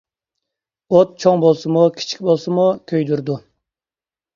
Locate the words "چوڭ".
1.25-1.45